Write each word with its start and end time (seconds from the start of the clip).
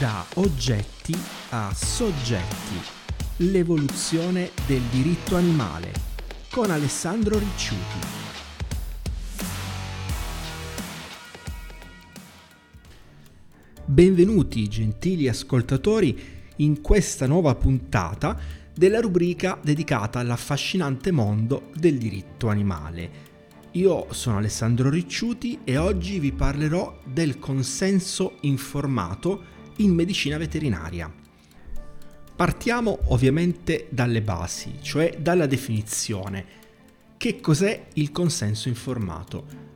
Da 0.00 0.24
oggetti 0.36 1.14
a 1.50 1.74
soggetti. 1.74 2.80
L'evoluzione 3.50 4.48
del 4.66 4.80
diritto 4.90 5.36
animale 5.36 5.92
con 6.50 6.70
Alessandro 6.70 7.38
Ricciuti. 7.38 7.98
Benvenuti 13.84 14.68
gentili 14.68 15.28
ascoltatori 15.28 16.18
in 16.56 16.80
questa 16.80 17.26
nuova 17.26 17.54
puntata 17.54 18.38
della 18.74 19.00
rubrica 19.00 19.58
dedicata 19.62 20.18
all'affascinante 20.18 21.10
mondo 21.10 21.68
del 21.74 21.98
diritto 21.98 22.48
animale. 22.48 23.28
Io 23.72 24.06
sono 24.14 24.38
Alessandro 24.38 24.88
Ricciuti 24.88 25.58
e 25.62 25.76
oggi 25.76 26.18
vi 26.18 26.32
parlerò 26.32 27.00
del 27.04 27.38
consenso 27.38 28.38
informato 28.40 29.58
in 29.82 29.94
medicina 29.94 30.38
veterinaria. 30.38 31.12
Partiamo 32.34 32.98
ovviamente 33.08 33.86
dalle 33.90 34.22
basi, 34.22 34.78
cioè 34.80 35.16
dalla 35.18 35.46
definizione. 35.46 36.58
Che 37.16 37.40
cos'è 37.40 37.88
il 37.94 38.12
consenso 38.12 38.68
informato? 38.68 39.68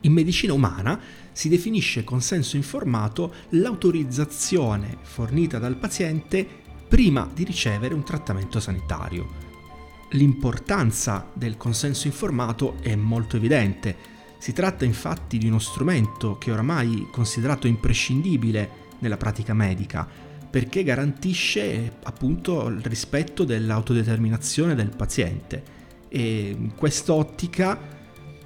In 0.00 0.12
medicina 0.12 0.52
umana 0.52 1.00
si 1.30 1.48
definisce 1.48 2.02
consenso 2.02 2.56
informato 2.56 3.32
l'autorizzazione 3.50 4.98
fornita 5.02 5.58
dal 5.58 5.76
paziente 5.76 6.46
prima 6.88 7.30
di 7.32 7.44
ricevere 7.44 7.94
un 7.94 8.02
trattamento 8.02 8.58
sanitario 8.58 9.48
L'importanza 10.14 11.30
del 11.32 11.56
consenso 11.56 12.08
informato 12.08 12.78
è 12.80 12.96
molto 12.96 13.36
evidente. 13.36 13.96
Si 14.40 14.54
tratta 14.54 14.86
infatti 14.86 15.36
di 15.36 15.48
uno 15.48 15.58
strumento 15.58 16.38
che 16.38 16.48
è 16.48 16.54
oramai 16.54 17.08
considerato 17.12 17.66
imprescindibile 17.66 18.88
nella 19.00 19.18
pratica 19.18 19.52
medica 19.52 20.08
perché 20.48 20.82
garantisce 20.82 21.96
appunto 22.04 22.68
il 22.68 22.80
rispetto 22.80 23.44
dell'autodeterminazione 23.44 24.74
del 24.74 24.96
paziente. 24.96 25.62
E 26.08 26.56
in 26.58 26.74
quest'ottica 26.74 27.78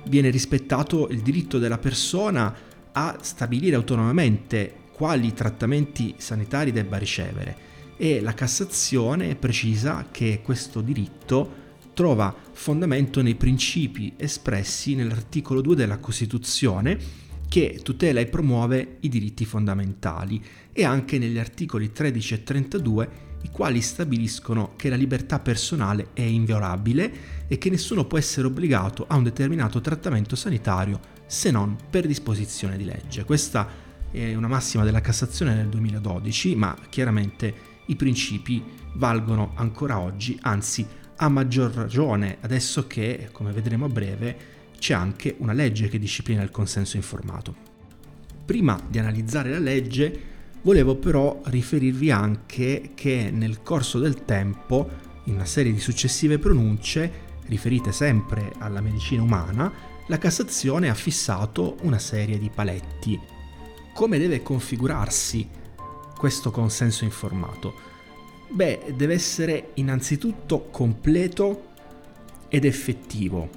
viene 0.09 0.31
rispettato 0.31 1.07
il 1.11 1.21
diritto 1.21 1.61
della 1.61 1.79
persona 1.79 2.53
a 2.91 3.19
stabilire 3.21 3.77
autonomamente 3.77 4.75
quali 4.93 5.33
trattamenti 5.33 6.17
sanitari 6.19 6.73
debba 6.73 6.99
ricevere. 6.99 7.57
E 7.97 8.21
la 8.21 8.35
Cassazione 8.35 9.37
precisa 9.37 10.09
che 10.11 10.41
questo 10.43 10.81
diritto 10.81 11.63
trova 11.95 12.35
fondamento 12.53 13.23
nei 13.23 13.37
principi 13.37 14.13
espressi 14.17 14.95
nell'articolo 14.95 15.61
2 15.61 15.77
della 15.77 15.99
Costituzione 15.99 17.23
che 17.49 17.81
tutela 17.83 18.21
e 18.21 18.27
promuove 18.27 18.97
i 19.01 19.09
diritti 19.09 19.45
fondamentali 19.45 20.43
e 20.73 20.85
anche 20.85 21.19
negli 21.19 21.39
articoli 21.39 21.93
13 21.93 22.35
e 22.35 22.43
32 22.43 23.11
i 23.43 23.51
quali 23.51 23.81
stabiliscono 23.81 24.73
che 24.75 24.89
la 24.89 24.97
libertà 24.97 25.39
personale 25.39 26.09
è 26.15 26.23
inviolabile 26.23 27.47
e 27.47 27.59
che 27.59 27.71
nessuno 27.71 28.07
può 28.07 28.19
essere 28.19 28.47
obbligato 28.47 29.05
a 29.07 29.17
un 29.17 29.23
determinato 29.23 29.81
trattamento 29.81 30.35
sanitario 30.35 30.99
se 31.27 31.51
non 31.51 31.77
per 31.89 32.07
disposizione 32.07 32.77
di 32.77 32.85
legge. 32.85 33.25
Questa 33.25 33.69
è 34.11 34.35
una 34.35 34.49
massima 34.49 34.83
della 34.83 35.01
Cassazione 35.01 35.55
del 35.55 35.69
2012, 35.69 36.57
ma 36.57 36.77
chiaramente 36.89 37.55
i 37.87 37.97
principi 37.97 38.63
valgono 38.95 39.53
ancora 39.57 39.99
oggi, 39.99 40.39
anzi 40.41 40.87
a 41.17 41.29
maggior 41.29 41.73
ragione 41.73 42.39
adesso 42.41 42.87
che, 42.87 43.29
come 43.33 43.53
vedremo 43.53 43.85
a 43.85 43.89
breve, 43.89 44.37
c'è 44.79 44.95
anche 44.95 45.35
una 45.39 45.53
legge 45.53 45.89
che 45.89 45.99
disciplina 45.99 46.43
il 46.43 46.51
consenso 46.51 46.97
informato. 46.97 47.55
Prima 48.45 48.81
di 48.89 48.99
analizzare 48.99 49.51
la 49.51 49.59
legge, 49.59 50.33
volevo 50.63 50.97
però 50.97 51.41
riferirvi 51.45 52.11
anche 52.11 52.91
che 52.95 53.31
nel 53.33 53.63
corso 53.63 53.99
del 53.99 54.25
tempo, 54.25 54.91
in 55.25 55.35
una 55.35 55.47
serie 55.47 55.73
di 55.73 55.81
successive 55.81 56.39
pronunce, 56.39 57.23
riferite 57.47 57.93
sempre 57.93 58.53
alla 58.59 58.81
medicina 58.81 59.23
umana, 59.23 59.73
la 60.07 60.19
Cassazione 60.19 60.91
ha 60.91 60.95
fissato 60.95 61.77
una 61.83 61.99
serie 61.99 62.39
di 62.39 62.51
paletti. 62.55 63.19
Come 63.95 64.19
deve 64.19 64.43
configurarsi 64.43 65.49
questo 66.17 66.51
consenso 66.51 67.05
informato? 67.05 67.94
Beh, 68.49 68.95
deve 68.97 69.15
essere 69.15 69.71
innanzitutto 69.75 70.69
completo 70.71 71.73
ed 72.49 72.65
effettivo. 72.65 73.49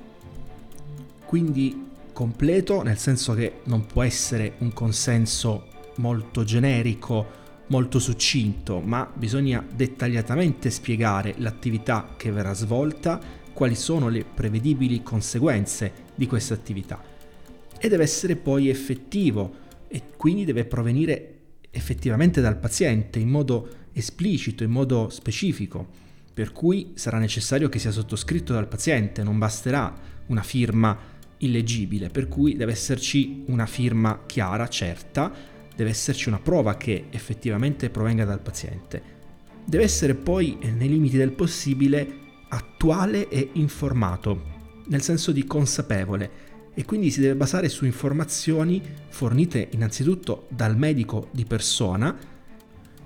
Quindi 1.26 1.86
completo 2.14 2.82
nel 2.82 2.98
senso 2.98 3.34
che 3.34 3.60
non 3.66 3.86
può 3.86 4.02
essere 4.02 4.56
un 4.60 4.74
consenso 4.74 5.68
molto 5.98 6.44
generico, 6.44 7.46
molto 7.68 8.00
succinto, 8.00 8.80
ma 8.80 9.08
bisogna 9.14 9.64
dettagliatamente 9.70 10.70
spiegare 10.70 11.36
l'attività 11.38 12.16
che 12.18 12.32
verrà 12.32 12.54
svolta, 12.54 13.20
quali 13.54 13.76
sono 13.76 14.08
le 14.10 14.24
prevedibili 14.24 15.04
conseguenze 15.04 15.92
di 16.16 16.26
questa 16.28 16.54
attività. 16.54 17.04
E 17.80 17.88
deve 17.88 18.04
essere 18.04 18.36
poi 18.36 18.70
effettivo 18.70 19.66
e 19.88 20.02
quindi 20.16 20.46
deve 20.46 20.66
provenire 20.66 21.34
effettivamente 21.70 22.42
dal 22.42 22.58
paziente 22.58 23.20
in 23.20 23.30
modo 23.30 23.86
esplicito, 23.98 24.64
in 24.64 24.72
modo 24.72 25.10
specifico, 25.10 26.06
per 26.34 26.52
cui 26.52 26.92
sarà 26.94 27.18
necessario 27.18 27.68
che 27.68 27.80
sia 27.80 27.92
sottoscritto 27.92 28.54
dal 28.54 28.68
paziente, 28.68 29.24
non 29.24 29.38
basterà 29.40 29.94
una 30.28 30.44
firma 30.44 30.96
illeggibile, 31.38 32.10
per 32.10 32.28
cui 32.28 32.56
deve 32.56 32.74
esserci 32.74 33.44
una 33.48 33.66
firma 33.66 34.22
chiara, 34.26 34.68
certa, 34.68 35.32
deve 35.76 35.90
esserci 35.90 36.28
una 36.28 36.40
prova 36.40 36.76
che 36.78 37.06
effettivamente 37.10 37.90
provenga 37.90 38.26
dal 38.26 38.42
paziente. 38.42 39.16
Deve 39.66 39.84
essere 39.84 40.16
poi, 40.16 40.58
eh, 40.60 40.72
nei 40.72 40.90
limiti 40.90 41.18
del 41.18 41.32
possibile, 41.32 42.26
attuale 42.50 43.28
e 43.30 43.50
informato, 43.54 44.56
nel 44.88 45.02
senso 45.02 45.32
di 45.32 45.44
consapevole, 45.46 46.46
e 46.74 46.86
quindi 46.86 47.10
si 47.10 47.20
deve 47.20 47.36
basare 47.36 47.70
su 47.70 47.86
informazioni 47.86 48.80
fornite 49.10 49.70
innanzitutto 49.72 50.46
dal 50.50 50.78
medico 50.78 51.30
di 51.32 51.46
persona, 51.46 52.16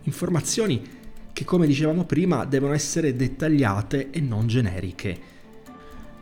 informazioni 0.04 1.00
che 1.34 1.46
come 1.46 1.68
dicevamo 1.68 2.06
prima 2.06 2.46
devono 2.46 2.74
essere 2.74 3.16
dettagliate 3.16 4.10
e 4.12 4.20
non 4.20 4.48
generiche. 4.48 5.20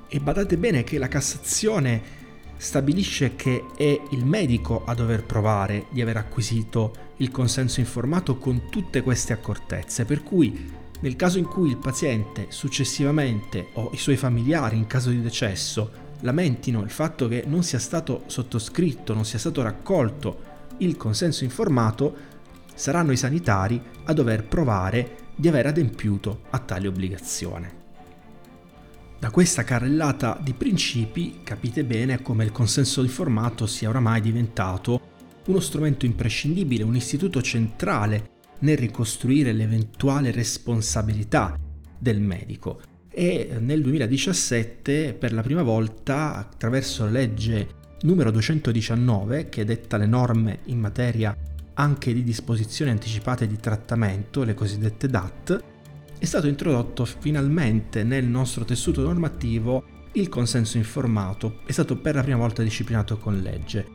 E 0.08 0.20
badate 0.20 0.58
bene 0.58 0.84
che 0.84 0.98
la 0.98 1.08
Cassazione 1.08 2.18
stabilisce 2.58 3.36
che 3.36 3.66
è 3.78 4.02
il 4.12 4.26
medico 4.26 4.84
a 4.86 4.94
dover 4.94 5.24
provare 5.24 5.86
di 5.92 6.02
aver 6.02 6.18
acquisito 6.18 7.08
il 7.18 7.32
consenso 7.32 7.80
informato 7.80 8.38
con 8.38 8.70
tutte 8.70 9.02
queste 9.02 9.34
accortezze, 9.34 10.06
per 10.06 10.24
cui 10.24 10.78
nel 11.02 11.16
caso 11.16 11.38
in 11.38 11.46
cui 11.46 11.70
il 11.70 11.78
paziente 11.78 12.48
successivamente 12.50 13.70
o 13.74 13.92
i 13.94 13.98
suoi 13.98 14.18
familiari 14.18 14.78
in 14.78 14.88
caso 14.88 15.10
di 15.10 15.22
decesso 15.22 16.08
lamentino 16.22 16.82
il 16.82 16.90
fatto 16.90 17.28
che 17.28 17.44
non 17.48 17.64
sia 17.64 17.80
stato 17.80 18.24
sottoscritto, 18.26 19.14
non 19.14 19.26
sia 19.26 19.40
stato 19.40 19.62
raccolto 19.62 20.48
il 20.80 20.98
consenso 20.98 21.44
informato, 21.44 22.16
saranno 22.80 23.12
i 23.12 23.18
sanitari 23.18 23.82
a 24.06 24.14
dover 24.14 24.48
provare 24.48 25.18
di 25.36 25.50
aver 25.50 25.66
adempiuto 25.66 26.44
a 26.52 26.60
tale 26.60 26.88
obbligazione. 26.88 27.78
Da 29.20 29.32
questa 29.32 29.66
carrellata 29.66 30.40
di 30.42 30.54
principi 30.54 31.42
capite 31.44 31.84
bene 31.84 32.22
come 32.22 32.46
il 32.46 32.54
consenso 32.54 33.02
informato 33.02 33.68
sia 33.68 33.90
oramai 33.90 34.22
diventato 34.22 35.02
uno 35.48 35.60
strumento 35.60 36.06
imprescindibile, 36.06 36.84
un 36.84 36.96
istituto 36.96 37.42
centrale 37.42 38.38
nel 38.60 38.78
ricostruire 38.78 39.52
l'eventuale 39.52 40.32
responsabilità 40.32 41.60
del 41.98 42.22
medico 42.22 42.82
e 43.10 43.58
nel 43.60 43.82
2017 43.82 45.16
per 45.16 45.34
la 45.34 45.42
prima 45.42 45.64
volta 45.64 46.36
attraverso 46.36 47.04
la 47.04 47.12
legge 47.12 47.68
numero 48.04 48.32
219 48.32 49.50
che 49.50 49.66
detta 49.66 49.98
le 49.98 50.06
norme 50.06 50.60
in 50.66 50.80
materia 50.80 51.36
anche 51.80 52.14
di 52.14 52.24
disposizioni 52.24 52.92
anticipate 52.92 53.48
di 53.48 53.58
trattamento, 53.58 54.44
le 54.44 54.54
cosiddette 54.54 55.08
DAT, 55.08 55.64
è 56.20 56.26
stato 56.26 56.48
introdotto 56.48 57.06
finalmente 57.06 58.04
nel 58.04 58.26
nostro 58.26 58.66
tessuto 58.66 59.02
normativo 59.02 59.98
il 60.14 60.28
consenso 60.28 60.78
informato, 60.78 61.62
è 61.66 61.72
stato 61.72 61.98
per 61.98 62.16
la 62.16 62.22
prima 62.22 62.38
volta 62.38 62.64
disciplinato 62.64 63.18
con 63.18 63.40
legge. 63.40 63.88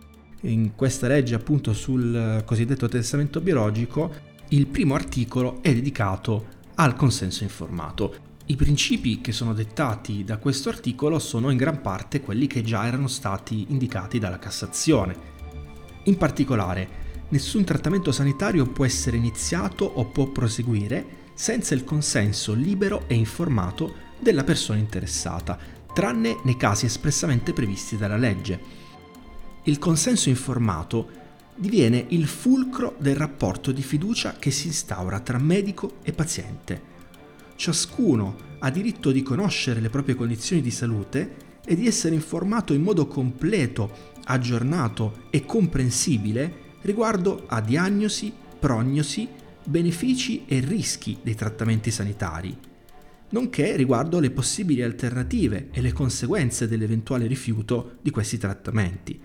In 0.43 0.75
questa 0.75 1.09
legge 1.09 1.35
appunto 1.35 1.75
sul 1.75 2.43
cosiddetto 2.47 2.89
testamento 2.89 3.41
biologico 3.41 4.13
il 4.49 4.67
primo 4.67 4.95
articolo 4.95 5.63
è 5.63 5.75
dedicato 5.75 6.47
al 6.77 6.97
consenso 6.97 7.43
informato. 7.43 8.33
I 8.47 8.57
principi 8.57 9.21
che 9.21 9.33
sono 9.33 9.53
dettati 9.53 10.25
da 10.25 10.39
questo 10.39 10.71
articolo 10.71 11.19
sono 11.19 11.51
in 11.51 11.57
gran 11.59 11.83
parte 11.83 12.21
quelli 12.21 12.47
che 12.47 12.63
già 12.63 12.87
erano 12.87 13.09
stati 13.09 13.67
indicati 13.69 14.19
dalla 14.19 14.39
Cassazione. 14.39 15.33
In 16.05 16.17
particolare, 16.17 17.04
nessun 17.29 17.65
trattamento 17.65 18.13
sanitario 18.13 18.67
può 18.67 18.85
essere 18.85 19.17
iniziato 19.17 19.85
o 19.85 20.05
può 20.07 20.27
proseguire 20.27 21.23
senza 21.35 21.75
il 21.75 21.85
consenso 21.85 22.53
libero 22.55 23.05
e 23.09 23.15
informato 23.15 23.95
della 24.19 24.45
persona 24.45 24.79
interessata, 24.79 25.59
tranne 25.93 26.39
nei 26.45 26.57
casi 26.57 26.87
espressamente 26.87 27.53
previsti 27.53 27.97
dalla 27.97 28.17
legge. 28.17 28.83
Il 29.65 29.79
consenso 29.79 30.29
informato 30.29 31.23
diviene 31.57 32.05
il 32.09 32.27
fulcro 32.27 32.95
del 32.99 33.17
rapporto 33.17 33.73
di 33.73 33.83
fiducia 33.83 34.37
che 34.39 34.51
si 34.51 34.69
instaura 34.69 35.21
tra 35.21 35.39
medico 35.39 35.97
e 36.03 36.13
paziente. 36.13 36.93
Ciascuno 37.57 38.37
ha 38.59 38.71
diritto 38.71 39.11
di 39.11 39.23
conoscere 39.23 39.81
le 39.81 39.91
proprie 39.91 40.15
condizioni 40.15 40.63
di 40.63 40.71
salute 40.71 41.43
e 41.65 41.75
di 41.77 41.87
essere 41.87 42.15
informato 42.15 42.75
in 42.75 42.83
modo 42.83 43.07
completo, 43.07 44.13
aggiornato 44.25 45.27
e 45.31 45.45
comprensibile 45.45 46.63
riguardo 46.85 47.45
a 47.47 47.61
diagnosi, 47.61 48.33
prognosi, 48.59 49.29
benefici 49.65 50.45
e 50.47 50.61
rischi 50.61 51.19
dei 51.23 51.35
trattamenti 51.35 51.91
sanitari, 51.91 52.57
nonché 53.31 53.77
riguardo 53.77 54.21
le 54.21 54.31
possibili 54.31 54.83
alternative 54.83 55.69
e 55.73 55.81
le 55.81 55.93
conseguenze 55.93 56.69
dell'eventuale 56.69 57.27
rifiuto 57.27 57.97
di 58.03 58.11
questi 58.11 58.39
trattamenti. 58.39 59.19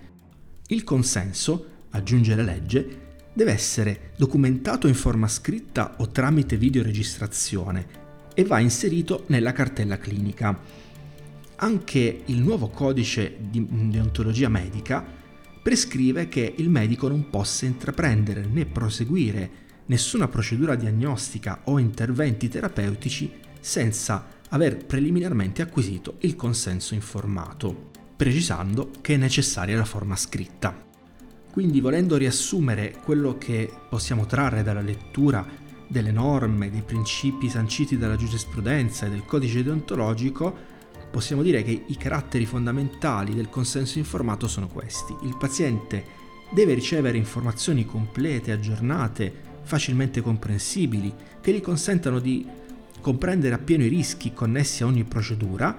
Il 0.68 0.84
consenso, 0.84 1.66
aggiunge 1.90 2.36
la 2.36 2.44
legge, 2.44 3.08
deve 3.34 3.52
essere 3.52 4.12
documentato 4.16 4.88
in 4.88 4.96
forma 4.96 5.28
scritta 5.28 5.96
o 5.98 6.10
tramite 6.10 6.58
videoregistrazione 6.58 8.08
e 8.34 8.44
va 8.46 8.60
inserito 8.60 9.26
nella 9.28 9.52
cartella 9.52 9.98
clinica. 9.98 10.58
Anche 11.58 12.22
il 12.26 12.40
nuovo 12.40 12.70
codice 12.70 13.36
di 13.50 13.66
deontologia 13.90 14.48
medica 14.48 15.18
prescrive 15.62 16.28
che 16.30 16.54
il 16.58 16.70
medico 16.70 17.08
non 17.08 17.30
possa 17.30 17.66
intraprendere 17.66 18.46
né 18.46 18.66
proseguire 18.66 19.68
nessuna 19.86 20.28
procedura 20.28 20.76
diagnostica 20.76 21.62
o 21.66 21.80
interventi 21.80 22.48
terapeutici 22.48 23.32
senza 23.60 24.38
aver 24.50 24.86
preliminarmente 24.86 25.62
acquisito 25.62 26.16
il 26.20 26.36
consenso 26.36 26.94
informato, 26.94 27.92
precisando 28.16 28.92
che 29.02 29.16
è 29.16 29.18
necessaria 29.18 29.78
la 29.78 29.86
forma 29.86 30.16
scritta. 30.16 30.88
Quindi 31.52 31.82
volendo 31.82 32.16
riassumere 32.16 32.96
quello 33.04 33.38
che 33.38 33.72
possiamo 33.90 34.26
trarre 34.26 34.64
dalla 34.64 34.82
lettura 34.82 35.46
delle 35.88 36.12
norme, 36.12 36.70
dei 36.70 36.84
principi 36.84 37.50
sanciti 37.50 37.98
dalla 37.98 38.16
giurisprudenza 38.16 39.08
e 39.08 39.10
del 39.10 39.26
codice 39.26 39.64
deontologico, 39.64 40.78
possiamo 41.10 41.42
dire 41.42 41.64
che 41.64 41.84
i 41.88 41.98
caratteri 41.98 42.46
fondamentali 42.46 43.34
del 43.34 43.50
consenso 43.50 43.98
informato 43.98 44.48
sono 44.48 44.68
questi. 44.68 45.16
Il 45.24 45.38
paziente 45.38 46.18
deve 46.52 46.74
ricevere 46.74 47.18
informazioni 47.18 47.86
complete, 47.86 48.52
aggiornate, 48.52 49.32
facilmente 49.64 50.22
comprensibili, 50.22 51.14
che 51.42 51.52
gli 51.52 51.62
consentano 51.62 52.20
di 52.20 52.46
comprendere 53.02 53.56
appieno 53.56 53.84
i 53.84 53.90
rischi 53.90 54.34
connessi 54.34 54.84
a 54.84 54.88
ogni 54.88 55.04
procedura, 55.04 55.78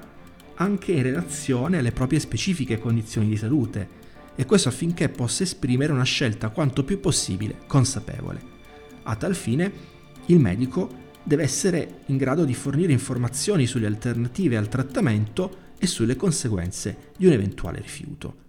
anche 0.54 0.92
in 0.92 1.02
relazione 1.02 1.78
alle 1.78 1.92
proprie 1.92 2.20
specifiche 2.20 2.78
condizioni 2.78 3.28
di 3.28 3.36
salute, 3.36 3.98
e 4.36 4.46
questo 4.46 4.68
affinché 4.68 5.08
possa 5.08 5.42
esprimere 5.42 5.92
una 5.92 6.04
scelta 6.04 6.50
quanto 6.50 6.84
più 6.84 7.00
possibile 7.00 7.58
consapevole. 7.66 8.40
A 9.02 9.16
tal 9.16 9.34
fine 9.34 9.72
il 10.26 10.38
medico 10.38 10.99
deve 11.22 11.42
essere 11.42 12.00
in 12.06 12.16
grado 12.16 12.44
di 12.44 12.54
fornire 12.54 12.92
informazioni 12.92 13.66
sulle 13.66 13.86
alternative 13.86 14.56
al 14.56 14.68
trattamento 14.68 15.68
e 15.78 15.86
sulle 15.86 16.16
conseguenze 16.16 17.12
di 17.16 17.26
un 17.26 17.32
eventuale 17.32 17.80
rifiuto. 17.80 18.48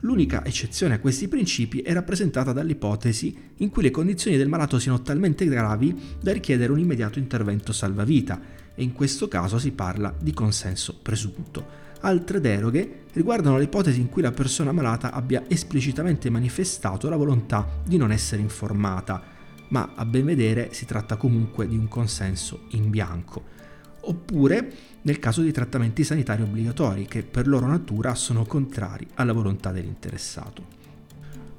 L'unica 0.00 0.44
eccezione 0.44 0.94
a 0.94 0.98
questi 0.98 1.28
principi 1.28 1.80
è 1.80 1.92
rappresentata 1.92 2.52
dall'ipotesi 2.52 3.36
in 3.56 3.68
cui 3.68 3.82
le 3.82 3.90
condizioni 3.90 4.38
del 4.38 4.48
malato 4.48 4.78
siano 4.78 5.02
talmente 5.02 5.44
gravi 5.44 5.94
da 6.20 6.32
richiedere 6.32 6.72
un 6.72 6.78
immediato 6.78 7.18
intervento 7.18 7.72
salvavita 7.72 8.40
e 8.74 8.82
in 8.82 8.92
questo 8.92 9.28
caso 9.28 9.58
si 9.58 9.72
parla 9.72 10.14
di 10.18 10.32
consenso 10.32 10.98
presunto. 11.02 11.88
Altre 12.00 12.40
deroghe 12.40 13.02
riguardano 13.12 13.58
l'ipotesi 13.58 14.00
in 14.00 14.08
cui 14.08 14.22
la 14.22 14.32
persona 14.32 14.72
malata 14.72 15.12
abbia 15.12 15.44
esplicitamente 15.48 16.30
manifestato 16.30 17.10
la 17.10 17.16
volontà 17.16 17.68
di 17.84 17.98
non 17.98 18.10
essere 18.10 18.40
informata 18.40 19.38
ma 19.70 19.92
a 19.94 20.04
ben 20.04 20.24
vedere 20.24 20.72
si 20.72 20.84
tratta 20.84 21.16
comunque 21.16 21.66
di 21.66 21.76
un 21.76 21.88
consenso 21.88 22.66
in 22.70 22.90
bianco. 22.90 23.58
Oppure 24.02 24.72
nel 25.02 25.18
caso 25.18 25.42
di 25.42 25.52
trattamenti 25.52 26.04
sanitari 26.04 26.42
obbligatori 26.42 27.06
che 27.06 27.22
per 27.22 27.46
loro 27.46 27.66
natura 27.66 28.14
sono 28.14 28.44
contrari 28.44 29.06
alla 29.14 29.32
volontà 29.32 29.72
dell'interessato. 29.72 30.78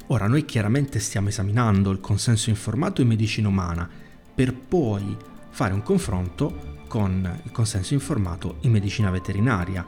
Ora 0.07 0.27
noi 0.27 0.45
chiaramente 0.45 0.99
stiamo 0.99 1.29
esaminando 1.29 1.91
il 1.91 1.99
consenso 1.99 2.49
informato 2.49 3.01
in 3.01 3.07
medicina 3.07 3.47
umana 3.47 3.89
per 4.33 4.53
poi 4.53 5.15
fare 5.49 5.73
un 5.73 5.83
confronto 5.83 6.79
con 6.87 7.39
il 7.43 7.51
consenso 7.51 7.93
informato 7.93 8.57
in 8.61 8.71
medicina 8.71 9.09
veterinaria. 9.09 9.85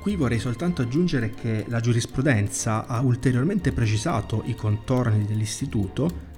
Qui 0.00 0.16
vorrei 0.16 0.40
soltanto 0.40 0.82
aggiungere 0.82 1.30
che 1.30 1.64
la 1.68 1.80
giurisprudenza 1.80 2.86
ha 2.86 3.00
ulteriormente 3.00 3.70
precisato 3.70 4.42
i 4.46 4.54
contorni 4.54 5.24
dell'istituto 5.26 6.28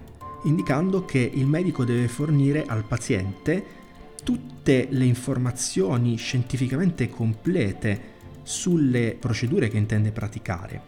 indicando 0.45 1.05
che 1.05 1.19
il 1.33 1.47
medico 1.47 1.85
deve 1.85 2.09
fornire 2.09 2.65
al 2.67 2.85
paziente 2.85 3.81
tutte 4.23 4.89
le 4.91 5.05
informazioni 5.05 6.17
scientificamente 6.17 7.09
complete 7.09 8.11
sulle 8.43 9.17
procedure 9.19 9.69
che 9.69 9.77
intende 9.77 10.13
praticare, 10.13 10.81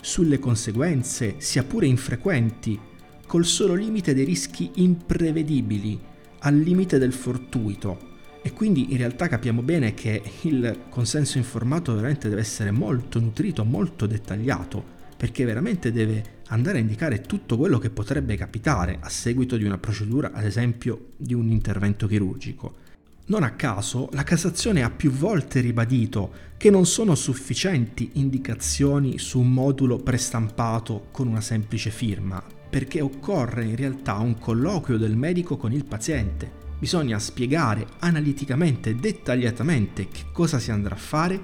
sulle 0.00 0.38
conseguenze, 0.38 1.36
sia 1.38 1.64
pure 1.64 1.86
infrequenti, 1.86 2.78
col 3.26 3.44
solo 3.44 3.74
limite 3.74 4.14
dei 4.14 4.24
rischi 4.24 4.70
imprevedibili, 4.74 5.98
al 6.40 6.56
limite 6.56 6.98
del 6.98 7.12
fortuito. 7.12 8.14
E 8.42 8.52
quindi 8.52 8.92
in 8.92 8.98
realtà 8.98 9.26
capiamo 9.26 9.62
bene 9.62 9.94
che 9.94 10.22
il 10.42 10.84
consenso 10.88 11.38
informato 11.38 11.94
veramente 11.94 12.28
deve 12.28 12.42
essere 12.42 12.70
molto 12.70 13.18
nutrito, 13.18 13.64
molto 13.64 14.06
dettagliato, 14.06 14.94
perché 15.16 15.44
veramente 15.44 15.92
deve 15.92 16.42
andare 16.48 16.78
a 16.78 16.80
indicare 16.80 17.22
tutto 17.22 17.56
quello 17.56 17.78
che 17.78 17.90
potrebbe 17.90 18.36
capitare 18.36 18.98
a 19.00 19.08
seguito 19.08 19.56
di 19.56 19.64
una 19.64 19.78
procedura, 19.78 20.32
ad 20.32 20.44
esempio 20.44 21.12
di 21.16 21.34
un 21.34 21.48
intervento 21.48 22.06
chirurgico. 22.06 22.84
Non 23.28 23.42
a 23.42 23.52
caso 23.52 24.08
la 24.12 24.22
Cassazione 24.22 24.84
ha 24.84 24.90
più 24.90 25.10
volte 25.10 25.60
ribadito 25.60 26.30
che 26.56 26.70
non 26.70 26.86
sono 26.86 27.16
sufficienti 27.16 28.10
indicazioni 28.14 29.18
su 29.18 29.40
un 29.40 29.52
modulo 29.52 29.96
prestampato 29.96 31.08
con 31.10 31.26
una 31.26 31.40
semplice 31.40 31.90
firma, 31.90 32.40
perché 32.70 33.00
occorre 33.00 33.64
in 33.64 33.74
realtà 33.74 34.14
un 34.18 34.38
colloquio 34.38 34.96
del 34.96 35.16
medico 35.16 35.56
con 35.56 35.72
il 35.72 35.84
paziente. 35.84 36.64
Bisogna 36.78 37.18
spiegare 37.18 37.86
analiticamente 37.98 38.90
e 38.90 38.94
dettagliatamente 38.94 40.06
che 40.06 40.26
cosa 40.30 40.60
si 40.60 40.70
andrà 40.70 40.94
a 40.94 40.98
fare, 40.98 41.40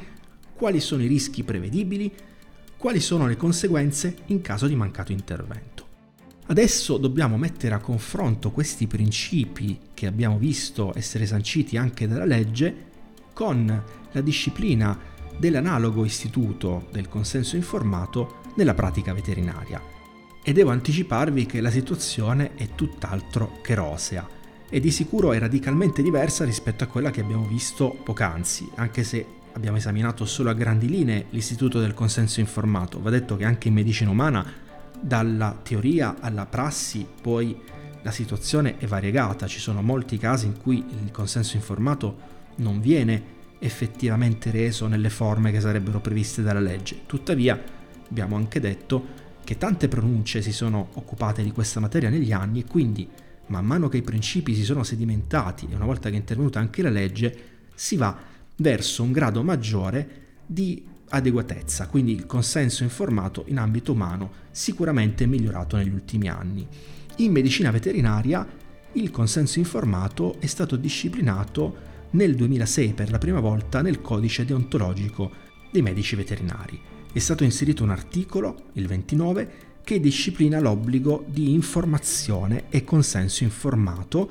quali 0.54 0.78
sono 0.78 1.02
i 1.02 1.08
rischi 1.08 1.42
prevedibili, 1.42 2.12
quali 2.82 2.99
sono 2.99 3.29
le 3.29 3.37
conseguenze 3.37 4.17
in 4.26 4.40
caso 4.40 4.67
di 4.67 4.75
mancato 4.75 5.12
intervento. 5.12 5.87
Adesso 6.46 6.96
dobbiamo 6.96 7.38
mettere 7.38 7.76
a 7.76 7.79
confronto 7.79 8.50
questi 8.50 8.88
principi 8.88 9.79
che 9.94 10.08
abbiamo 10.08 10.36
visto 10.36 10.93
essere 10.96 11.24
sanciti 11.24 11.77
anche 11.77 12.08
dalla 12.08 12.24
legge 12.24 12.74
con 13.32 13.84
la 14.10 14.20
disciplina 14.20 14.98
dell'analogo 15.39 16.05
istituto 16.05 16.89
del 16.91 17.08
consenso 17.08 17.55
informato 17.55 18.41
nella 18.56 18.74
pratica 18.74 19.15
veterinaria. 19.15 19.81
E 20.43 20.53
devo 20.53 20.70
anticiparvi 20.70 21.46
che 21.46 21.60
la 21.60 21.70
situazione 21.70 22.56
è 22.56 22.70
tutt'altro 22.74 23.60
che 23.62 23.77
rosea 23.77 24.29
e 24.69 24.81
di 24.81 24.91
sicuro 24.91 25.32
è 25.32 25.39
radicalmente 25.39 26.03
diversa 26.03 26.44
rispetto 26.44 26.82
a 26.82 26.89
quella 26.89 27.12
che 27.12 27.20
abbiamo 27.20 27.46
visto 27.46 27.96
poc'anzi, 28.03 28.69
anche 28.74 29.05
se 29.05 29.24
abbiamo 29.54 29.76
esaminato 29.76 30.24
solo 30.24 30.50
a 30.50 30.54
grandi 30.54 30.88
linee 30.88 31.26
l'istituto 31.30 31.80
del 31.80 31.94
consenso 31.94 32.40
informato. 32.40 33.00
Va 33.00 33.10
detto 33.10 33.36
che 33.36 33.44
anche 33.44 33.68
in 33.68 33.74
medicina 33.74 34.10
umana, 34.10 34.44
dalla 35.00 35.58
teoria 35.62 36.16
alla 36.20 36.46
prassi, 36.46 37.06
poi 37.20 37.60
la 38.02 38.10
situazione 38.10 38.78
è 38.78 38.86
variegata. 38.86 39.46
Ci 39.46 39.58
sono 39.58 39.82
molti 39.82 40.18
casi 40.18 40.46
in 40.46 40.56
cui 40.56 40.84
il 40.88 41.10
consenso 41.10 41.56
informato 41.56 42.30
non 42.56 42.80
viene 42.80 43.40
effettivamente 43.58 44.50
reso 44.50 44.86
nelle 44.86 45.10
forme 45.10 45.52
che 45.52 45.60
sarebbero 45.60 46.00
previste 46.00 46.42
dalla 46.42 46.60
legge. 46.60 47.02
Tuttavia, 47.06 47.60
abbiamo 48.08 48.36
anche 48.36 48.60
detto 48.60 49.20
che 49.44 49.56
tante 49.56 49.88
pronunce 49.88 50.42
si 50.42 50.52
sono 50.52 50.88
occupate 50.94 51.42
di 51.42 51.52
questa 51.52 51.80
materia 51.80 52.10
negli 52.10 52.32
anni 52.32 52.60
e 52.60 52.64
quindi 52.64 53.08
man 53.46 53.64
mano 53.64 53.88
che 53.88 53.98
i 53.98 54.02
principi 54.02 54.54
si 54.54 54.64
sono 54.64 54.82
sedimentati 54.82 55.68
e 55.70 55.74
una 55.74 55.84
volta 55.84 56.08
che 56.08 56.14
è 56.14 56.18
intervenuta 56.18 56.58
anche 56.58 56.82
la 56.82 56.90
legge, 56.90 57.36
si 57.74 57.96
va 57.96 58.30
verso 58.56 59.02
un 59.02 59.12
grado 59.12 59.42
maggiore 59.42 60.20
di 60.46 60.84
adeguatezza, 61.08 61.88
quindi 61.88 62.12
il 62.12 62.26
consenso 62.26 62.82
informato 62.82 63.44
in 63.48 63.58
ambito 63.58 63.92
umano 63.92 64.32
sicuramente 64.50 65.24
è 65.24 65.26
migliorato 65.26 65.76
negli 65.76 65.92
ultimi 65.92 66.28
anni. 66.28 66.66
In 67.16 67.32
medicina 67.32 67.70
veterinaria 67.70 68.46
il 68.92 69.10
consenso 69.10 69.58
informato 69.58 70.36
è 70.40 70.46
stato 70.46 70.76
disciplinato 70.76 71.90
nel 72.10 72.34
2006 72.34 72.92
per 72.92 73.10
la 73.10 73.18
prima 73.18 73.40
volta 73.40 73.82
nel 73.82 74.00
codice 74.00 74.44
deontologico 74.44 75.30
dei 75.70 75.82
medici 75.82 76.16
veterinari. 76.16 76.80
È 77.12 77.18
stato 77.18 77.44
inserito 77.44 77.82
un 77.82 77.90
articolo, 77.90 78.70
il 78.74 78.86
29, 78.86 79.70
che 79.84 80.00
disciplina 80.00 80.60
l'obbligo 80.60 81.24
di 81.28 81.52
informazione 81.52 82.64
e 82.68 82.84
consenso 82.84 83.44
informato 83.44 84.30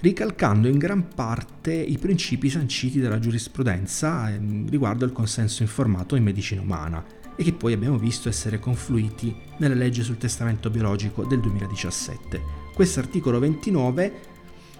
ricalcando 0.00 0.68
in 0.68 0.78
gran 0.78 1.08
parte 1.14 1.72
i 1.72 1.98
principi 1.98 2.50
sanciti 2.50 3.00
dalla 3.00 3.18
giurisprudenza 3.18 4.30
ehm, 4.30 4.68
riguardo 4.68 5.04
al 5.04 5.12
consenso 5.12 5.62
informato 5.62 6.16
in 6.16 6.22
medicina 6.22 6.60
umana. 6.60 7.04
e 7.38 7.44
che 7.44 7.52
poi 7.52 7.74
abbiamo 7.74 7.98
visto 7.98 8.30
essere 8.30 8.58
confluiti 8.58 9.34
nella 9.58 9.74
legge 9.74 10.02
sul 10.02 10.16
testamento 10.16 10.70
biologico 10.70 11.26
del 11.26 11.38
2017. 11.40 12.40
Questo 12.74 12.98
articolo 12.98 13.38
29 13.38 14.12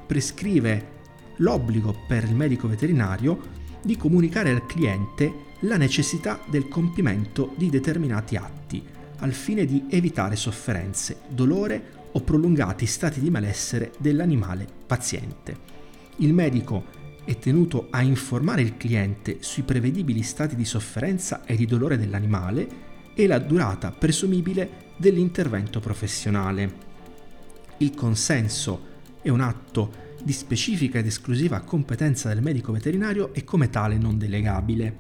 prescrive 0.07 0.95
l'obbligo 1.37 1.95
per 2.09 2.25
il 2.25 2.35
medico 2.35 2.67
veterinario 2.67 3.39
di 3.83 3.99
comunicare 3.99 4.53
al 4.53 4.65
cliente 4.65 5.45
la 5.61 5.77
necessità 5.77 6.41
del 6.49 6.69
compimento 6.69 7.53
di 7.59 7.69
determinati 7.69 8.37
atti 8.37 8.83
al 9.19 9.33
fine 9.33 9.65
di 9.65 9.85
evitare 9.91 10.37
sofferenze, 10.37 11.21
dolore 11.29 12.05
o 12.17 12.21
prolungati 12.23 12.87
stati 12.87 13.21
di 13.21 13.29
malessere 13.29 13.93
dell'animale 13.99 14.67
paziente. 14.87 15.75
Il 16.17 16.33
medico 16.33 16.85
è 17.27 17.39
tenuto 17.39 17.89
a 17.91 18.01
informare 18.01 18.63
il 18.63 18.79
cliente 18.79 19.39
sui 19.41 19.65
prevedibili 19.65 20.23
stati 20.23 20.57
di 20.57 20.65
sofferenza 20.65 21.45
e 21.45 21.57
di 21.57 21.67
dolore 21.67 21.99
dell'animale 21.99 22.85
e 23.15 23.27
la 23.27 23.39
durata 23.39 23.91
presumibile 23.91 24.95
dell'intervento 24.97 25.79
professionale. 25.79 26.85
Il 27.79 27.95
consenso 27.95 28.95
è 29.21 29.29
un 29.29 29.41
atto 29.41 30.05
di 30.23 30.33
specifica 30.33 30.99
ed 30.99 31.07
esclusiva 31.07 31.61
competenza 31.61 32.31
del 32.31 32.41
medico 32.41 32.73
veterinario 32.73 33.35
e 33.35 33.45
come 33.45 33.69
tale 33.69 33.99
non 33.99 34.17
delegabile. 34.17 34.97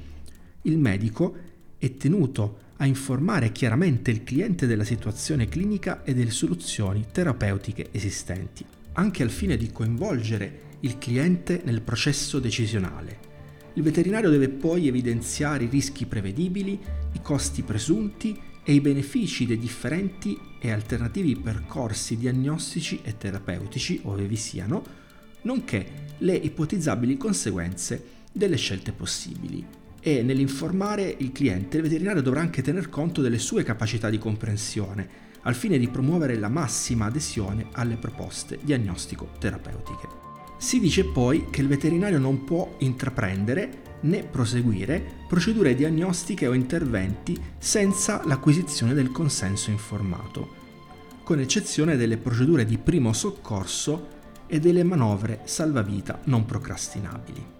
Il 0.62 0.76
medico 0.76 1.34
è 1.78 1.96
tenuto 1.96 2.64
a 2.78 2.86
informare 2.86 3.52
chiaramente 3.52 4.10
il 4.10 4.22
cliente 4.22 4.66
della 4.66 4.84
situazione 4.84 5.48
clinica 5.48 6.02
e 6.04 6.14
delle 6.14 6.30
soluzioni 6.30 7.06
terapeutiche 7.10 7.88
esistenti, 7.90 8.64
anche 8.92 9.22
al 9.22 9.30
fine 9.30 9.56
di 9.56 9.70
coinvolgere 9.70 10.64
il 10.80 10.98
cliente 10.98 11.62
nel 11.64 11.80
processo 11.80 12.38
decisionale. 12.38 13.34
Il 13.74 13.82
veterinario 13.82 14.30
deve 14.30 14.48
poi 14.48 14.88
evidenziare 14.88 15.64
i 15.64 15.68
rischi 15.68 16.06
prevedibili, 16.06 16.78
i 17.12 17.20
costi 17.22 17.62
presunti 17.62 18.38
e 18.62 18.72
i 18.72 18.80
benefici 18.80 19.46
dei 19.46 19.58
differenti 19.58 20.38
e 20.58 20.70
alternativi 20.70 21.36
percorsi 21.36 22.16
diagnostici 22.16 23.00
e 23.02 23.16
terapeutici, 23.16 24.00
ove 24.04 24.26
vi 24.26 24.36
siano, 24.36 24.82
nonché 25.42 26.04
le 26.18 26.34
ipotizzabili 26.34 27.16
conseguenze 27.16 28.04
delle 28.32 28.56
scelte 28.56 28.92
possibili. 28.92 29.85
E 30.06 30.22
nell'informare 30.22 31.16
il 31.18 31.32
cliente, 31.32 31.78
il 31.78 31.82
veterinario 31.82 32.22
dovrà 32.22 32.38
anche 32.38 32.62
tener 32.62 32.88
conto 32.88 33.20
delle 33.20 33.40
sue 33.40 33.64
capacità 33.64 34.08
di 34.08 34.18
comprensione, 34.18 35.08
al 35.42 35.56
fine 35.56 35.78
di 35.78 35.88
promuovere 35.88 36.36
la 36.36 36.48
massima 36.48 37.06
adesione 37.06 37.66
alle 37.72 37.96
proposte 37.96 38.60
diagnostico-terapeutiche. 38.62 40.06
Si 40.58 40.78
dice 40.78 41.06
poi 41.06 41.46
che 41.50 41.60
il 41.60 41.66
veterinario 41.66 42.20
non 42.20 42.44
può 42.44 42.76
intraprendere 42.78 43.82
né 44.02 44.22
proseguire 44.22 45.24
procedure 45.26 45.74
diagnostiche 45.74 46.46
o 46.46 46.52
interventi 46.52 47.36
senza 47.58 48.22
l'acquisizione 48.26 48.94
del 48.94 49.10
consenso 49.10 49.70
informato, 49.70 50.54
con 51.24 51.40
eccezione 51.40 51.96
delle 51.96 52.16
procedure 52.16 52.64
di 52.64 52.78
primo 52.78 53.12
soccorso 53.12 54.06
e 54.46 54.60
delle 54.60 54.84
manovre 54.84 55.40
salvavita 55.42 56.20
non 56.26 56.44
procrastinabili. 56.44 57.55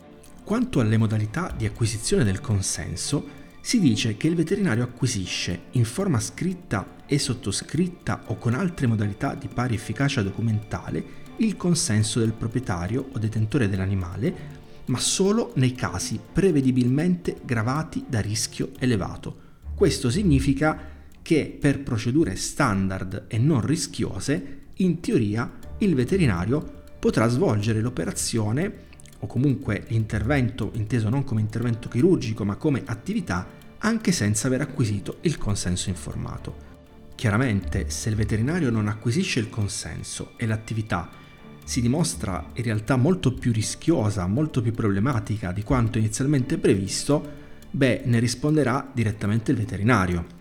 Quanto 0.46 0.78
alle 0.78 0.96
modalità 0.96 1.52
di 1.56 1.66
acquisizione 1.66 2.22
del 2.22 2.40
consenso, 2.40 3.26
si 3.60 3.80
dice 3.80 4.16
che 4.16 4.28
il 4.28 4.36
veterinario 4.36 4.84
acquisisce 4.84 5.62
in 5.72 5.84
forma 5.84 6.20
scritta 6.20 6.98
e 7.04 7.18
sottoscritta 7.18 8.22
o 8.26 8.36
con 8.36 8.54
altre 8.54 8.86
modalità 8.86 9.34
di 9.34 9.48
pari 9.48 9.74
efficacia 9.74 10.22
documentale 10.22 11.04
il 11.38 11.56
consenso 11.56 12.20
del 12.20 12.32
proprietario 12.32 13.08
o 13.12 13.18
detentore 13.18 13.68
dell'animale, 13.68 14.34
ma 14.84 15.00
solo 15.00 15.50
nei 15.56 15.72
casi 15.72 16.20
prevedibilmente 16.32 17.40
gravati 17.44 18.04
da 18.08 18.20
rischio 18.20 18.70
elevato. 18.78 19.36
Questo 19.74 20.10
significa 20.10 20.78
che 21.22 21.58
per 21.60 21.82
procedure 21.82 22.36
standard 22.36 23.24
e 23.26 23.38
non 23.38 23.66
rischiose, 23.66 24.58
in 24.74 25.00
teoria 25.00 25.50
il 25.78 25.96
veterinario 25.96 26.84
potrà 27.00 27.26
svolgere 27.26 27.80
l'operazione 27.80 28.85
o 29.26 29.28
comunque 29.28 29.84
l'intervento 29.88 30.70
inteso 30.74 31.08
non 31.08 31.24
come 31.24 31.40
intervento 31.40 31.88
chirurgico 31.88 32.44
ma 32.44 32.56
come 32.56 32.82
attività 32.86 33.46
anche 33.78 34.12
senza 34.12 34.46
aver 34.46 34.62
acquisito 34.62 35.18
il 35.22 35.36
consenso 35.36 35.90
informato. 35.90 36.64
Chiaramente 37.14 37.90
se 37.90 38.08
il 38.08 38.14
veterinario 38.14 38.70
non 38.70 38.88
acquisisce 38.88 39.40
il 39.40 39.50
consenso 39.50 40.32
e 40.36 40.46
l'attività 40.46 41.10
si 41.64 41.80
dimostra 41.80 42.50
in 42.54 42.62
realtà 42.62 42.96
molto 42.96 43.34
più 43.34 43.52
rischiosa, 43.52 44.26
molto 44.26 44.62
più 44.62 44.72
problematica 44.72 45.50
di 45.50 45.62
quanto 45.62 45.98
inizialmente 45.98 46.58
previsto, 46.58 47.44
beh, 47.70 48.02
ne 48.04 48.18
risponderà 48.20 48.88
direttamente 48.92 49.50
il 49.50 49.56
veterinario. 49.56 50.34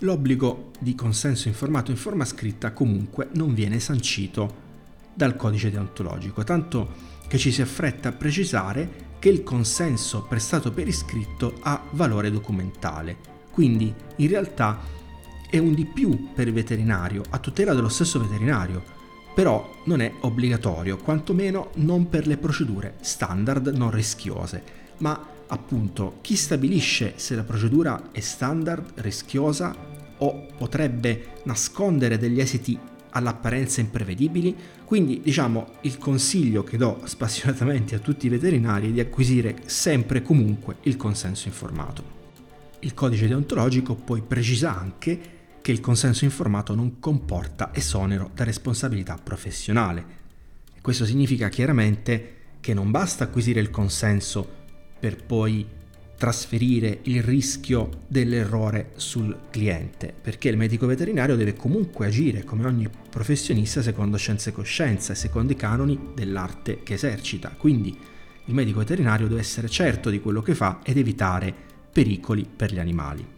L'obbligo 0.00 0.70
di 0.78 0.94
consenso 0.94 1.48
informato 1.48 1.90
in 1.90 1.96
forma 1.96 2.24
scritta 2.24 2.72
comunque 2.72 3.28
non 3.32 3.54
viene 3.54 3.80
sancito 3.80 4.66
dal 5.14 5.34
codice 5.34 5.70
deontologico, 5.70 6.44
tanto 6.44 7.16
che 7.28 7.38
ci 7.38 7.52
si 7.52 7.62
affretta 7.62 8.08
a 8.08 8.12
precisare 8.12 9.06
che 9.18 9.28
il 9.28 9.42
consenso 9.42 10.22
prestato 10.22 10.72
per 10.72 10.88
iscritto 10.88 11.54
ha 11.60 11.82
valore 11.92 12.30
documentale, 12.30 13.16
quindi 13.50 13.92
in 14.16 14.28
realtà 14.28 14.78
è 15.50 15.58
un 15.58 15.74
di 15.74 15.84
più 15.84 16.32
per 16.34 16.48
il 16.48 16.52
veterinario, 16.52 17.22
a 17.30 17.38
tutela 17.38 17.74
dello 17.74 17.88
stesso 17.88 18.20
veterinario, 18.20 18.96
però 19.34 19.82
non 19.84 20.00
è 20.00 20.12
obbligatorio, 20.20 20.96
quantomeno 20.96 21.70
non 21.76 22.08
per 22.08 22.26
le 22.26 22.36
procedure 22.36 22.96
standard 23.00 23.68
non 23.68 23.90
rischiose, 23.90 24.62
ma 24.98 25.26
appunto 25.46 26.18
chi 26.20 26.36
stabilisce 26.36 27.14
se 27.16 27.34
la 27.34 27.44
procedura 27.44 28.10
è 28.12 28.20
standard, 28.20 28.92
rischiosa 28.96 29.74
o 30.18 30.46
potrebbe 30.56 31.40
nascondere 31.44 32.18
degli 32.18 32.40
esiti 32.40 32.78
all'apparenza 33.10 33.80
imprevedibili, 33.80 34.54
quindi 34.84 35.20
diciamo 35.22 35.72
il 35.82 35.98
consiglio 35.98 36.64
che 36.64 36.76
do 36.76 37.00
spassionatamente 37.04 37.94
a 37.94 37.98
tutti 37.98 38.26
i 38.26 38.30
veterinari 38.30 38.88
è 38.88 38.92
di 38.92 39.00
acquisire 39.00 39.62
sempre 39.66 40.18
e 40.18 40.22
comunque 40.22 40.76
il 40.82 40.96
consenso 40.96 41.48
informato. 41.48 42.16
Il 42.80 42.94
codice 42.94 43.26
deontologico 43.26 43.94
poi 43.94 44.22
precisa 44.22 44.78
anche 44.78 45.36
che 45.60 45.72
il 45.72 45.80
consenso 45.80 46.24
informato 46.24 46.74
non 46.74 47.00
comporta 47.00 47.70
esonero 47.74 48.30
da 48.34 48.44
responsabilità 48.44 49.18
professionale. 49.22 50.16
questo 50.80 51.04
significa 51.04 51.48
chiaramente 51.48 52.36
che 52.60 52.72
non 52.72 52.90
basta 52.90 53.24
acquisire 53.24 53.60
il 53.60 53.70
consenso 53.70 54.48
per 54.98 55.22
poi 55.24 55.66
trasferire 56.18 56.98
il 57.04 57.22
rischio 57.22 58.02
dell'errore 58.08 58.90
sul 58.96 59.44
cliente, 59.50 60.12
perché 60.20 60.50
il 60.50 60.56
medico 60.56 60.86
veterinario 60.86 61.36
deve 61.36 61.54
comunque 61.54 62.06
agire 62.06 62.44
come 62.44 62.66
ogni 62.66 62.90
professionista 63.08 63.80
secondo 63.80 64.18
scienze 64.18 64.50
e 64.50 64.52
coscienza 64.52 65.12
e 65.12 65.16
secondo 65.16 65.52
i 65.52 65.56
canoni 65.56 66.10
dell'arte 66.14 66.82
che 66.82 66.94
esercita. 66.94 67.54
Quindi 67.56 67.96
il 68.44 68.54
medico 68.54 68.80
veterinario 68.80 69.28
deve 69.28 69.40
essere 69.40 69.68
certo 69.68 70.10
di 70.10 70.20
quello 70.20 70.42
che 70.42 70.54
fa 70.54 70.80
ed 70.82 70.98
evitare 70.98 71.54
pericoli 71.90 72.46
per 72.54 72.72
gli 72.72 72.78
animali 72.78 73.36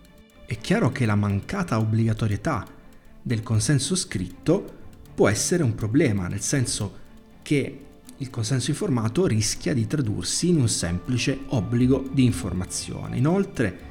è 0.50 0.58
chiaro 0.58 0.90
che 0.90 1.06
la 1.06 1.14
mancata 1.14 1.78
obbligatorietà 1.78 2.66
del 3.22 3.40
consenso 3.44 3.94
scritto 3.94 4.78
può 5.14 5.28
essere 5.28 5.62
un 5.62 5.76
problema, 5.76 6.26
nel 6.26 6.40
senso 6.40 6.98
che 7.40 7.84
il 8.20 8.28
consenso 8.28 8.70
informato 8.70 9.26
rischia 9.26 9.72
di 9.72 9.86
tradursi 9.86 10.50
in 10.50 10.60
un 10.60 10.68
semplice 10.68 11.38
obbligo 11.48 12.06
di 12.12 12.24
informazione. 12.24 13.16
Inoltre, 13.16 13.88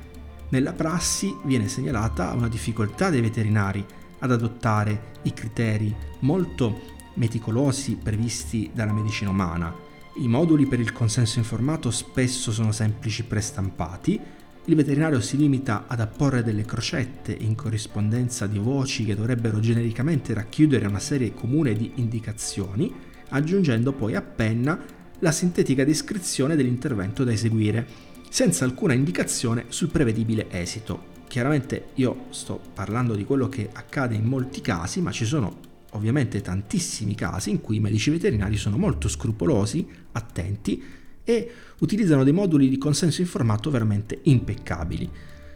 nella 0.50 0.74
prassi 0.74 1.36
viene 1.46 1.68
segnalata 1.68 2.34
una 2.34 2.48
difficoltà 2.48 3.10
dei 3.10 3.22
veterinari 3.22 3.84
ad 4.20 4.32
adottare 4.32 5.14
i 5.24 5.34
criteri 5.34 5.96
molto 6.20 6.98
meticolosi 7.16 7.98
previsti 8.02 8.70
dalla 8.72 8.94
medicina 8.94 9.32
umana. 9.32 9.74
I 10.18 10.28
moduli 10.28 10.68
per 10.68 10.80
il 10.80 10.92
consenso 10.92 11.40
informato 11.40 11.90
spesso 11.90 12.52
sono 12.52 12.72
semplici 12.72 13.24
prestampati, 13.24 14.20
il 14.66 14.76
veterinario 14.76 15.22
si 15.22 15.38
limita 15.38 15.86
ad 15.88 16.02
apporre 16.02 16.44
delle 16.44 16.66
crocette 16.66 17.32
in 17.32 17.56
corrispondenza 17.56 18.46
di 18.46 18.60
voci 18.60 19.06
che 19.06 19.16
dovrebbero 19.16 19.60
genericamente 19.60 20.36
racchiudere 20.36 20.86
una 20.86 21.00
serie 21.00 21.34
comune 21.34 21.74
di 21.74 21.94
indicazioni, 21.96 22.94
aggiungendo 23.30 23.94
poi 23.94 24.16
a 24.16 24.22
penna 24.22 24.80
la 25.20 25.32
sintetica 25.32 25.84
descrizione 25.84 26.56
dell'intervento 26.56 27.24
da 27.24 27.32
eseguire, 27.32 27.86
senza 28.30 28.64
alcuna 28.64 28.94
indicazione 28.94 29.66
sul 29.70 29.90
prevedibile 29.90 30.48
esito. 30.50 31.18
Chiaramente 31.28 31.90
io 31.96 32.26
sto 32.30 32.60
parlando 32.74 33.16
di 33.16 33.26
quello 33.26 33.50
che 33.50 33.70
accade 33.72 34.16
in 34.16 34.26
molti 34.26 34.62
casi, 34.62 35.02
ma 35.02 35.12
ci 35.12 35.26
sono 35.26 35.68
ovviamente 35.92 36.42
tantissimi 36.42 37.16
casi 37.16 37.50
in 37.50 37.62
cui 37.62 37.78
i 37.78 37.80
medici 37.80 38.10
veterinari 38.10 38.58
sono 38.58 38.78
molto 38.78 39.08
scrupolosi, 39.08 39.88
attenti 40.12 40.82
e 41.24 41.52
utilizzano 41.80 42.24
dei 42.24 42.34
moduli 42.34 42.70
di 42.70 42.78
consenso 42.78 43.22
informato 43.22 43.70
veramente 43.70 44.20
impeccabili. 44.24 45.10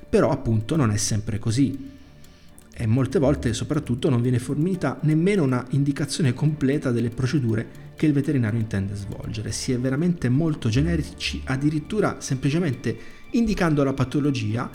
Però 0.09 0.29
appunto 0.29 0.75
non 0.75 0.91
è 0.91 0.97
sempre 0.97 1.39
così 1.39 1.91
e 2.75 2.87
molte 2.87 3.19
volte 3.19 3.53
soprattutto 3.53 4.09
non 4.09 4.21
viene 4.21 4.39
fornita 4.39 4.97
nemmeno 5.03 5.43
una 5.43 5.65
indicazione 5.69 6.33
completa 6.33 6.91
delle 6.91 7.09
procedure 7.09 7.91
che 7.95 8.07
il 8.07 8.13
veterinario 8.13 8.59
intende 8.59 8.95
svolgere. 8.95 9.51
Si 9.51 9.71
è 9.71 9.79
veramente 9.79 10.27
molto 10.29 10.69
generici, 10.69 11.41
addirittura 11.45 12.19
semplicemente 12.19 12.97
indicando 13.31 13.83
la 13.83 13.93
patologia 13.93 14.69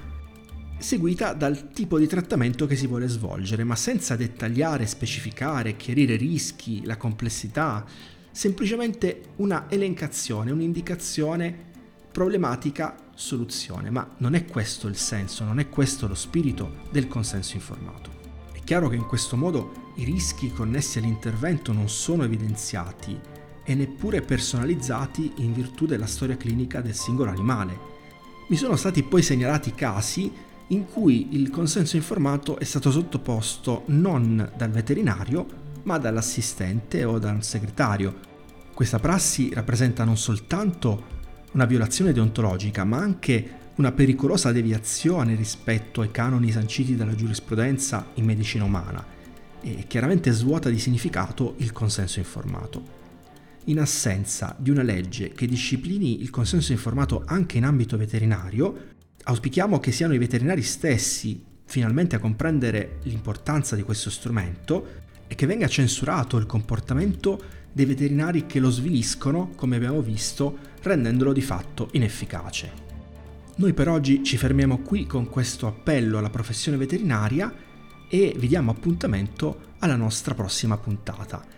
seguita 0.78 1.32
dal 1.32 1.72
tipo 1.72 1.98
di 1.98 2.06
trattamento 2.06 2.66
che 2.66 2.76
si 2.76 2.86
vuole 2.86 3.08
svolgere, 3.08 3.64
ma 3.64 3.74
senza 3.74 4.14
dettagliare, 4.14 4.86
specificare, 4.86 5.76
chiarire 5.76 6.14
rischi, 6.14 6.84
la 6.84 6.96
complessità, 6.96 7.84
semplicemente 8.30 9.22
una 9.36 9.66
elencazione, 9.68 10.52
un'indicazione 10.52 11.66
problematica, 12.12 12.96
soluzione, 13.18 13.90
ma 13.90 14.14
non 14.18 14.34
è 14.34 14.44
questo 14.44 14.86
il 14.86 14.96
senso, 14.96 15.42
non 15.42 15.58
è 15.58 15.68
questo 15.68 16.06
lo 16.06 16.14
spirito 16.14 16.84
del 16.90 17.08
consenso 17.08 17.56
informato. 17.56 18.10
È 18.52 18.60
chiaro 18.62 18.88
che 18.88 18.94
in 18.94 19.06
questo 19.06 19.36
modo 19.36 19.92
i 19.96 20.04
rischi 20.04 20.52
connessi 20.52 20.98
all'intervento 20.98 21.72
non 21.72 21.88
sono 21.88 22.22
evidenziati 22.22 23.18
e 23.64 23.74
neppure 23.74 24.22
personalizzati 24.22 25.32
in 25.38 25.52
virtù 25.52 25.84
della 25.84 26.06
storia 26.06 26.36
clinica 26.36 26.80
del 26.80 26.94
singolo 26.94 27.30
animale. 27.30 27.96
Mi 28.48 28.56
sono 28.56 28.76
stati 28.76 29.02
poi 29.02 29.20
segnalati 29.20 29.72
casi 29.74 30.32
in 30.68 30.86
cui 30.86 31.34
il 31.34 31.50
consenso 31.50 31.96
informato 31.96 32.58
è 32.58 32.64
stato 32.64 32.92
sottoposto 32.92 33.82
non 33.86 34.52
dal 34.56 34.70
veterinario, 34.70 35.46
ma 35.82 35.98
dall'assistente 35.98 37.04
o 37.04 37.18
dal 37.18 37.42
segretario. 37.42 38.14
Questa 38.74 39.00
prassi 39.00 39.52
rappresenta 39.52 40.04
non 40.04 40.16
soltanto 40.16 41.16
una 41.52 41.64
violazione 41.64 42.12
deontologica, 42.12 42.84
ma 42.84 42.98
anche 42.98 43.56
una 43.76 43.92
pericolosa 43.92 44.52
deviazione 44.52 45.34
rispetto 45.34 46.00
ai 46.00 46.10
canoni 46.10 46.50
sanciti 46.50 46.96
dalla 46.96 47.14
giurisprudenza 47.14 48.10
in 48.14 48.24
medicina 48.24 48.64
umana 48.64 49.04
e 49.60 49.84
chiaramente 49.86 50.30
svuota 50.30 50.68
di 50.68 50.78
significato 50.78 51.54
il 51.58 51.72
consenso 51.72 52.18
informato. 52.18 52.96
In 53.64 53.80
assenza 53.80 54.54
di 54.58 54.70
una 54.70 54.82
legge 54.82 55.30
che 55.32 55.46
disciplini 55.46 56.22
il 56.22 56.30
consenso 56.30 56.72
informato 56.72 57.22
anche 57.26 57.58
in 57.58 57.64
ambito 57.64 57.96
veterinario, 57.96 58.96
Auspichiamo 59.28 59.78
che 59.78 59.92
siano 59.92 60.14
i 60.14 60.18
veterinari 60.18 60.62
stessi 60.62 61.44
finalmente 61.66 62.16
a 62.16 62.18
comprendere 62.18 62.98
l'importanza 63.02 63.76
di 63.76 63.82
questo 63.82 64.08
strumento 64.08 65.04
e 65.26 65.34
che 65.34 65.44
venga 65.44 65.68
censurato 65.68 66.38
il 66.38 66.46
comportamento 66.46 67.38
dei 67.72 67.84
veterinari 67.84 68.46
che 68.46 68.60
lo 68.60 68.70
sviliscono, 68.70 69.50
come 69.54 69.76
abbiamo 69.76 70.00
visto, 70.00 70.58
rendendolo 70.82 71.32
di 71.32 71.42
fatto 71.42 71.88
inefficace. 71.92 72.86
Noi 73.56 73.72
per 73.72 73.88
oggi 73.88 74.22
ci 74.22 74.36
fermiamo 74.36 74.78
qui 74.78 75.06
con 75.06 75.28
questo 75.28 75.66
appello 75.66 76.18
alla 76.18 76.30
professione 76.30 76.76
veterinaria 76.76 77.52
e 78.08 78.34
vi 78.36 78.46
diamo 78.46 78.70
appuntamento 78.70 79.74
alla 79.78 79.96
nostra 79.96 80.34
prossima 80.34 80.76
puntata. 80.76 81.57